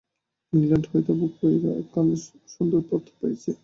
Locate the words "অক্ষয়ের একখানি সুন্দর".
1.19-2.81